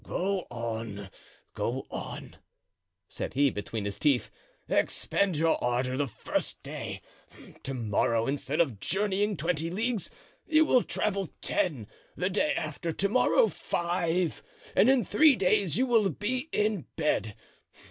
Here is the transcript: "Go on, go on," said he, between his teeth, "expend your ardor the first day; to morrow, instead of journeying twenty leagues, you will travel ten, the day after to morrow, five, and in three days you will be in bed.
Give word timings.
"Go 0.03 0.47
on, 0.49 1.11
go 1.53 1.85
on," 1.91 2.37
said 3.07 3.35
he, 3.35 3.51
between 3.51 3.85
his 3.85 3.99
teeth, 3.99 4.31
"expend 4.67 5.37
your 5.37 5.63
ardor 5.63 5.95
the 5.95 6.07
first 6.07 6.63
day; 6.63 7.03
to 7.61 7.75
morrow, 7.75 8.25
instead 8.25 8.59
of 8.59 8.79
journeying 8.79 9.37
twenty 9.37 9.69
leagues, 9.69 10.09
you 10.47 10.65
will 10.65 10.81
travel 10.81 11.29
ten, 11.41 11.85
the 12.15 12.31
day 12.31 12.55
after 12.55 12.91
to 12.91 13.09
morrow, 13.09 13.47
five, 13.47 14.41
and 14.75 14.89
in 14.89 15.03
three 15.03 15.35
days 15.35 15.77
you 15.77 15.85
will 15.85 16.09
be 16.09 16.49
in 16.51 16.87
bed. 16.95 17.35